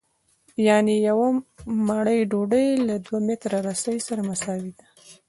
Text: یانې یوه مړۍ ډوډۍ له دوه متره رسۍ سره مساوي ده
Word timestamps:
یانې 0.67 0.95
یوه 1.07 1.27
مړۍ 1.87 2.19
ډوډۍ 2.31 2.67
له 2.87 2.95
دوه 3.05 3.19
متره 3.27 3.57
رسۍ 3.67 3.97
سره 4.07 4.21
مساوي 4.29 4.71
ده 4.79 4.85